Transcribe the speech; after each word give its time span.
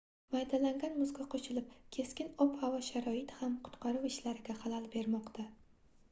maydalangan 0.33 0.93
muzga 0.99 1.25
qoʻshilib 1.33 1.67
keskin 1.97 2.31
ob-havo 2.45 2.79
sharoiti 2.87 3.37
ham 3.41 3.59
qutqaruv 3.67 4.07
ishlariga 4.09 4.55
xalal 4.63 4.89
bermoqda 4.97 5.47